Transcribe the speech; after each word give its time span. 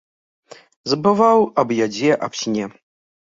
Забываў 0.93 1.45
аб 1.63 1.69
ядзе, 1.85 2.09
аб 2.29 2.33
сне. 2.43 2.65